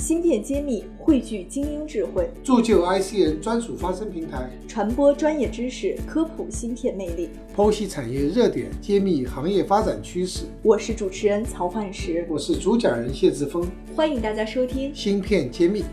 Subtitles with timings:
[0.00, 10.46] 芯片揭秘，汇聚精英智慧，铸就 IC 人专属发声平台，传播专业知识，科普芯片魅力，剖析产业热点，揭秘行业发展趋势。
[10.62, 15.84] 我是主持人曹焕石，我是主讲人谢志峰，欢迎大家收听芯片揭秘。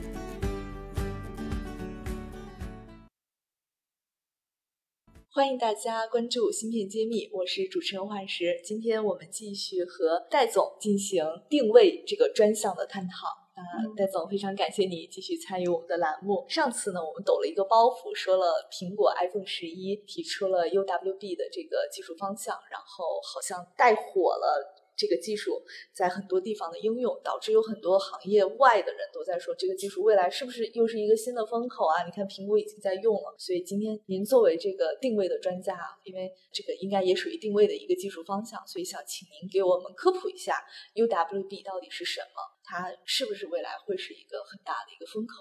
[5.29, 8.61] 欢迎大家关注芯片揭秘，我是主持人幻石。
[8.63, 13.46] 今天我们继续和戴总进行定位这个专项的探讨。
[13.57, 16.45] 啊，戴总，非常感谢你继续参与我们的栏目。
[16.47, 24.83] 上次呢，我们抖了一个包袱，说了苹果 iPhone 十一提出了 UWB 的这个技术方向，然后好像带火了。
[24.99, 25.61] 这个技术
[25.93, 32.03] 在很多地方的应用，导致有很多行业外的人都在说，这个技术未来是不是又是一个新的风口啊？
[32.03, 45.33] 你看苹果已经在用了，所以今天您作为这个定位的专家啊，因为这个应该也属于定位的一个技术方向，所以想请您给我们科普一下 UWB 到底是什么，它是不是未来会是一个很大的一个风口？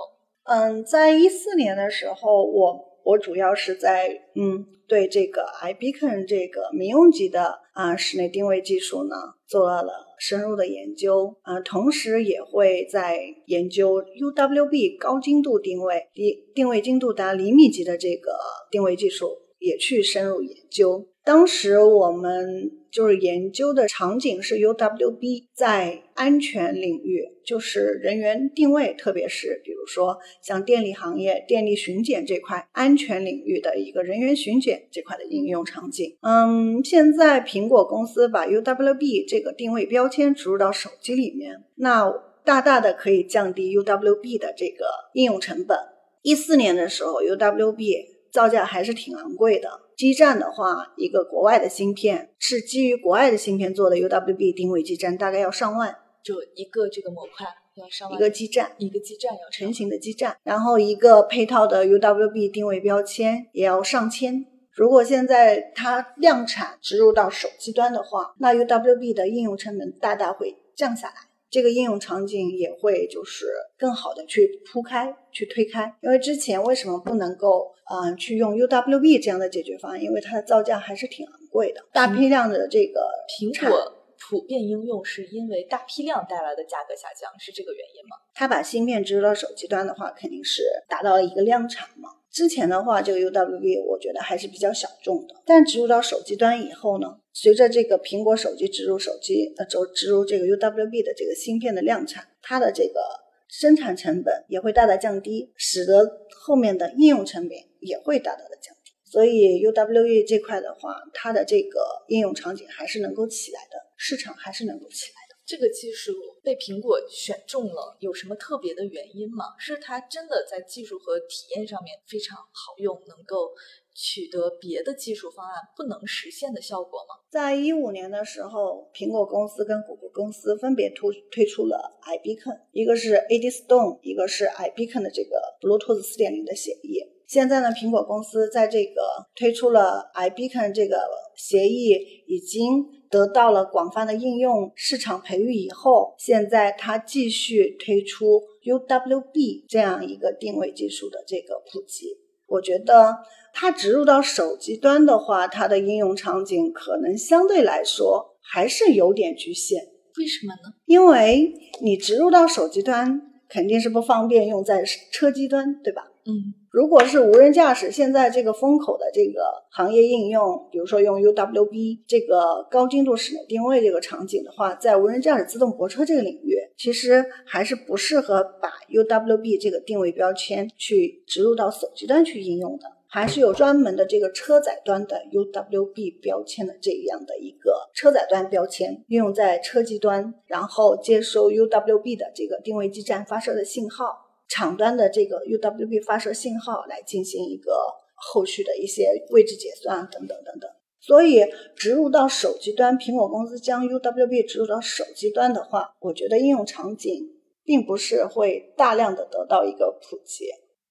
[0.45, 2.97] 嗯，在一四年的时候，我。
[3.07, 9.15] 我主要是在嗯，对这个 iBeacon 这个民用级的啊室内定位技术呢
[9.47, 18.33] 做了深入的研究啊，同时也会在研究 UWB 高精度定位，定定位精度达厘米级的这个
[18.73, 21.09] 定位技术也去深入研究。
[21.25, 22.73] 当时我们。
[22.89, 36.17] 就是研究的场景是 UWB 在安全领域，就是人员定位，特别是比如说像电力行业电力巡检这块安全领域的一个人员巡检这块的应用场景。
[36.23, 42.11] 嗯，现在苹果公司把 UWB 这个定位标签植入到手机里面，那
[42.47, 45.77] 大大的可以降低 UWB 的这个应用成本。
[46.23, 49.81] 一四年的时候，UWB 造价还是挺昂贵的。
[49.97, 64.45] 基站的话，一个国外的芯片是基于国外的芯片做的 UWB 定位基站，大概要上万，就一个这个模块要上万，一个基站，一个基站要成型的基站，然后一个配套的 UWB 定位标签也要上千。
[64.71, 71.15] 如果现在它量产植入到手机端的话，那 UWB 的应用成本大大会降下来。
[71.49, 73.47] 这个应用场景也会就是
[73.79, 80.03] 更好的去铺开、去推开，因为之前为什么不能够嗯去用 UWB 这样的解决方案？
[80.03, 83.09] 因为它的造价还是挺昂贵的，大批量的这个
[83.39, 88.17] 苹果普遍应用是因为大批量带来的价格下降，是这个原因吗？
[88.35, 92.11] 它把芯片植入到手机端的话，肯定是达到了一个量产嘛。
[92.37, 103.01] 之前的话，这个 UWB 我觉得还是比较小众的，但植入到手机端以后呢，随着这个苹果手机植入手机呃，植植入这个 UWB 的这个芯片的量产，它的这个
[103.49, 106.07] 生产成本也会大大降低，使得
[106.39, 108.93] 后面的应用成本也会大大的降低。
[109.11, 115.26] 所以 UWB 这块的话，它的这个应用场景还是能够起来的，市场还是能够起来。
[115.47, 116.13] 这个技术
[116.43, 119.55] 被苹果选中了，有什么特别的原因吗？
[119.59, 123.55] 是它真的在技术和体验上面非常好用，能够
[123.95, 127.15] 取得别的技术方案不能实现的效果吗？
[127.31, 137.16] 在一五年的时候，苹果公司跟谷歌公司分别推推出了 iBeacon，一个是 Eddystone，一个是 iBeacon 的这个 Bluetooth 四点零的协议。
[137.27, 139.01] 现在呢，苹果公司在这个
[139.35, 140.97] 推出了 iBeacon 这个
[141.37, 142.87] 协议，已经。
[143.09, 152.19] 得到了广泛的应用市场培育以后，现在它继续推出 UWB 这样一个定位技术的这个普及。
[152.49, 153.19] 我觉得
[153.55, 159.81] 它植入到手机端的话，它的应用场景可能相对来说还是有点局限。
[160.19, 160.75] 为什么呢？
[160.87, 164.83] 因为你植入到手机端肯定是不方便用在
[165.13, 166.09] 车机端，对吧？
[166.27, 166.55] 嗯。
[166.71, 194.26] 如果是无人驾驶，现在这个风口的这个行业应用，比如说用 UWB 这个高精度室内定位这个场景的话，在无人驾驶自动泊车这个领域，其实还是不适合把 UWB 这个定位标签去植入到手机端去应用的，还是有专门的这个车载端的 UWB 标签的这样的一个车载端标签，运用在车机端，然后接收 UWB 的这个定位基站发射的信号。
[194.49, 197.73] 场端的这个 UWB 发射信号来进行一个
[198.15, 200.71] 后续的一些位置结算等等等等，
[201.01, 201.45] 所以
[201.75, 207.29] 植入到手机端，苹果公司将 UWB 植入到手机端的话，我觉得应用场景
[207.65, 210.47] 并不是会大量的得到一个普及。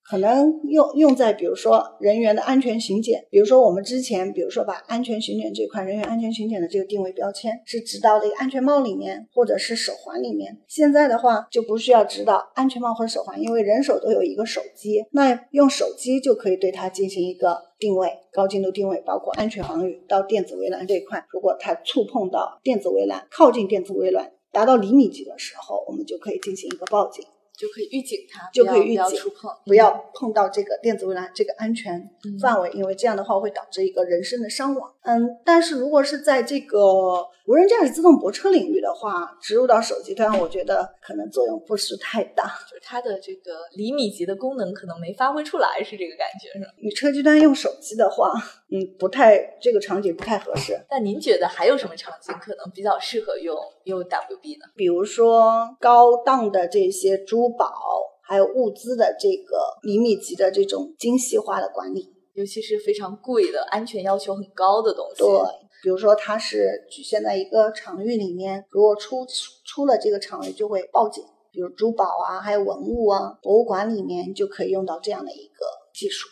[0.08, 10.60] 可能用用在比如说人员的安全巡检，比如说我们之前，比如说把安全巡检这块人员安全巡检的这个定位标签是植到这个安全帽里面，或者是手环里面。
[10.68, 21.26] 现在的话就不需要植到安全帽或者手环，因为人手都有一个手机，那用手机就可以对它进行一个定位，高精度定位，包括安全防御到电子围栏这一块。
[21.32, 27.26] 如果它触碰到电子围栏，靠近电子围栏达到厘米级的时候，我们就可以进行一个报警。
[27.58, 34.94] 就可以预警它，就可以不要预警触碰，不要碰到这个电子围栏这个安全嗯范围，因为这样的话会导致一个人身的伤亡。
[35.04, 36.80] 嗯，但是如果是在这个
[37.48, 42.46] 无人驾驶自动泊车领域的话，植入到手机端，我觉得可能作用不是太大。
[42.68, 46.66] 就是它的这个厘米级的功能可能没发挥出来，是这个感觉是吗？
[46.82, 48.32] 你车机端用手机的话，
[48.72, 50.76] 嗯，不太这个场景不太合适。
[50.90, 53.56] 那您觉得还有什么场景可能比较适合用
[53.86, 54.66] UWB 呢？
[54.76, 57.72] 比如说高档的这些珠宝，
[58.24, 62.12] 还有物资的这个厘米级的这种精细化的管理。
[62.34, 65.24] 尤其是非常贵的、安全要求很高的东西。
[65.24, 65.30] 对，
[65.84, 69.26] 比如说它是局限在一个场域里面，如果出
[69.64, 71.24] 出了这个场域就会报警。
[71.52, 76.28] 比如珠宝啊，还有文物啊，博物馆里面就可以用到这样的一个技术。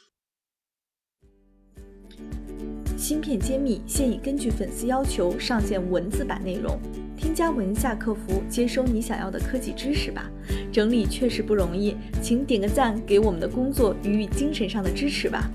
[2.97, 6.77] 芯片揭秘现已根据粉丝要求上线文字版内容，
[7.17, 10.29] 添加文下客服接收你想要的科技知识吧。
[10.73, 15.51] 整理确实不容易，请点个赞给我们的工作予以精神上的支持吧。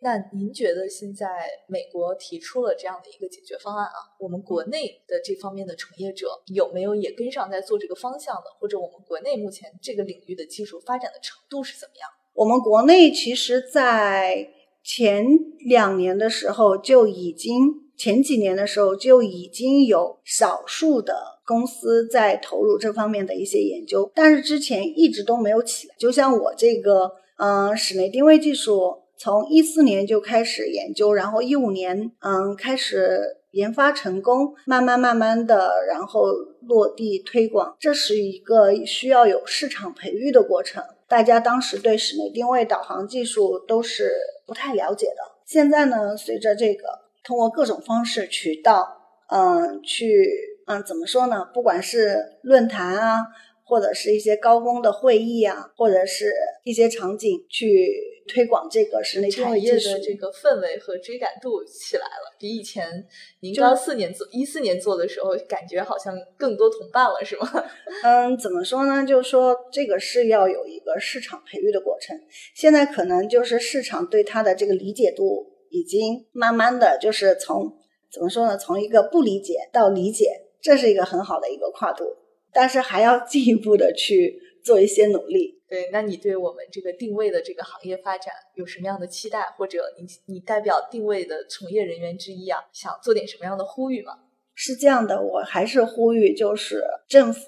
[0.00, 1.26] 那您觉得现在
[1.66, 8.42] 美国提出了这样的一个解决方案啊，我们国内的这方面的从业者有没有也跟上在做这个方向的？
[8.60, 12.08] 或者我们国内目前这个领域的技术发展的程度是怎么样？
[12.34, 14.48] 我们国内其实，在
[14.84, 15.26] 前
[15.66, 21.14] 两年的时候就已经，前几年的时候就已经有少数的
[21.46, 25.94] 公司在投入这方面的一些研究，但是之前一直都没有起来。
[25.98, 29.00] 就像我这个，嗯，室内定位技术。
[29.16, 36.26] 从一四年就开始研究，然后一五年，嗯，开始研发成功，慢慢慢慢的，然后
[36.62, 40.82] 落地推广，这是一个需要有市场培育的过程。
[41.08, 44.10] 大家当时对室内定位导航技术都是
[44.46, 45.22] 不太了解的。
[45.46, 46.84] 现在呢，随着这个
[47.24, 48.86] 通过各种方式渠道，
[49.30, 50.30] 嗯，去，
[50.66, 51.48] 嗯，怎么说呢？
[51.52, 53.22] 不管是论坛啊，
[53.64, 56.32] 或者是一些高峰的会议啊，或者是
[56.64, 58.12] 一些场景去。
[58.26, 63.06] 推广这个室内定位技术的这个氛围和追赶度起来了，比以前
[63.40, 67.46] 您刚四年做一四年做的时候，感觉好像更多同伴了，是吗？
[68.02, 69.04] 嗯，怎么说呢？
[69.04, 72.18] 就是说这个是要有一个市场培育的过程。
[72.54, 77.76] 现在可能就是市场对它的这个理解度已经慢慢的就是从
[78.12, 78.56] 怎么说呢？
[78.56, 80.26] 从一个不理解到理解，
[80.60, 82.04] 这是一个很好的一个跨度，
[82.52, 85.60] 但是还要进一步的去做一些努力。
[85.68, 89.52] 对，那你对我们这个定位的这个行业发展有什么样的期待？
[89.58, 94.12] 或者你你代表定位的从业人员之一啊，想做点什么样的呼吁吗？
[94.54, 97.40] 是这样的，我还是呼吁，就是政府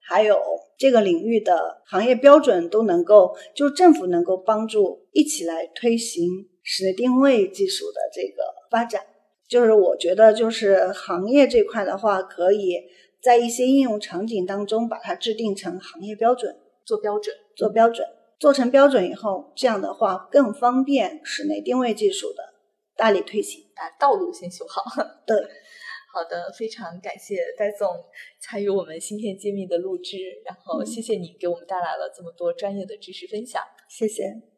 [0.00, 0.40] 还有
[0.78, 9.06] 这个领域的行业标准都能够，就政府能够帮助一起来推行室内定位技术的这个发展。
[9.46, 12.82] 就是我觉得，就是行业这块的话，可以
[13.22, 17.36] 在一些应用场景当中把它制定成行业标准，做标准。
[17.56, 18.04] 做标准，
[18.40, 22.42] 做成标准以后，这样的话更方便室内定位技术的
[22.96, 24.82] 大力推行，把道路先修好。
[25.24, 25.36] 对，
[26.12, 27.88] 好的，非常感谢戴总
[28.40, 34.53] 参与我们芯片揭秘的录制，然后谢谢你给我们带来了这么多专业的知识分享，谢谢。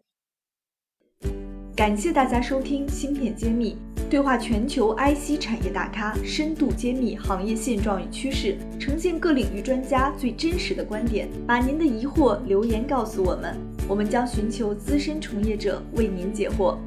[1.76, 3.76] 感谢大家收听芯片揭秘。
[4.08, 11.28] 对话全球 IC 产业大咖，深度揭秘行业现状与趋势，呈现各领域专家最真实的观点。
[11.46, 13.54] 把您的疑惑留言告诉我们，
[13.86, 16.78] 我们将寻求资深从业者为您解惑。